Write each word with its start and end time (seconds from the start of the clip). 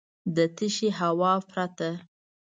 د 0.35 0.37
تشې 0.55 0.89
هوا 0.99 1.33
پرته. 1.49 1.89